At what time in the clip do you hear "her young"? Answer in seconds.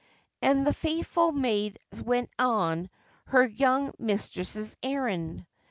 3.25-3.93